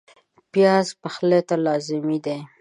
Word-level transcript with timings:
پیاز 0.51 0.87
پخلي 1.01 1.39
ته 1.47 1.55
لازمي 1.65 2.17
دی 2.25 2.37